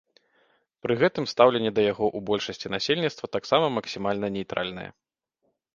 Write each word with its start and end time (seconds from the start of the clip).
Пры 0.85 0.93
гэтым 1.03 1.27
стаўленне 1.33 1.71
да 1.77 1.81
яго 1.91 2.05
ў 2.17 2.29
большасці 2.31 2.67
насельніцтва 2.77 3.33
таксама 3.39 3.65
максімальна 3.79 4.27
нейтральнае. 4.41 4.89